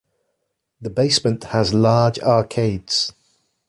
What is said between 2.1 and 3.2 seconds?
arcades.